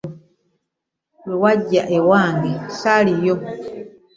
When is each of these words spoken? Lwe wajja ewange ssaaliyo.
Lwe 1.25 1.35
wajja 1.43 1.83
ewange 1.97 2.53
ssaaliyo. 2.67 3.35